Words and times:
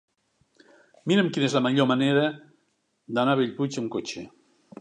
Mira'm 1.11 1.29
quina 1.35 1.49
és 1.51 1.55
la 1.59 1.61
millor 1.67 1.87
manera 1.93 2.25
d'anar 3.19 3.37
a 3.39 3.43
Bellpuig 3.43 3.81
amb 3.83 3.95
cotxe. 3.99 4.29